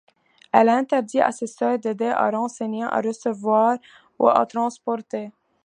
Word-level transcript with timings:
Elle 0.51 0.67
interdit 0.69 1.21
à 1.21 1.31
ses 1.31 1.45
sœurs 1.45 1.77
d’aider 1.77 2.07
à 2.07 2.31
renseigner, 2.31 2.85
à 2.85 3.01
recevoir 3.01 3.77
ou 4.17 4.29
à 4.29 4.43
transporter. 4.47 5.31